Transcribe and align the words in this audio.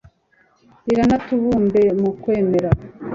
riranatubumbe 0.85 1.83
mu 2.01 2.09
kwemera 2.21 2.69